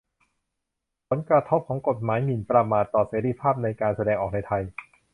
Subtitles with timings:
[1.07, 4.63] ผลกระทบของกฎหมายหมิ่นประมาทต่อเสรีภาพในการแสดงออกในไทย